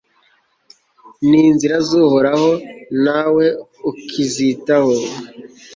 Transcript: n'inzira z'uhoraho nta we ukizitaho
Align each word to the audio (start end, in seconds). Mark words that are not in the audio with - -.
n'inzira 1.29 1.75
z'uhoraho 1.87 2.51
nta 3.03 3.21
we 3.33 3.45
ukizitaho 3.89 4.95